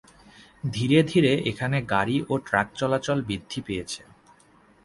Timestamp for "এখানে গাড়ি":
1.51-2.17